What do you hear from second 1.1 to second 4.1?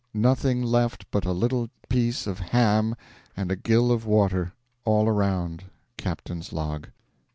but a little piece of ham and a gill of